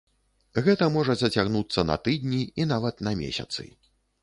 Гэта 0.67 0.87
можа 0.95 1.15
зацягнуцца 1.19 1.85
на 1.91 1.99
тыдні 2.09 2.41
і 2.63 2.69
нават 2.73 3.07
на 3.09 3.15
месяцы. 3.23 3.71